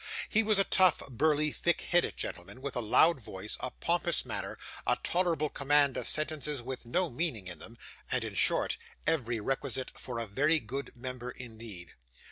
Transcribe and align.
He 0.29 0.41
was 0.41 0.57
a 0.57 0.63
tough, 0.63 1.07
burly, 1.11 1.51
thick 1.51 1.81
headed 1.81 2.17
gentleman, 2.17 2.59
with 2.59 2.75
a 2.75 2.79
loud 2.81 3.19
voice, 3.21 3.55
a 3.59 3.69
pompous 3.69 4.25
manner, 4.25 4.57
a 4.87 4.97
tolerable 5.03 5.49
command 5.49 5.95
of 5.95 6.07
sentences 6.07 6.59
with 6.59 6.87
no 6.87 7.07
meaning 7.07 7.45
in 7.45 7.59
them, 7.59 7.77
and, 8.09 8.23
in 8.23 8.33
short, 8.33 8.77
every 9.05 9.39
requisite 9.39 9.91
for 9.99 10.17
a 10.17 10.25
very 10.25 10.59
good 10.59 10.95
member 10.95 11.29
indeed. 11.29 11.91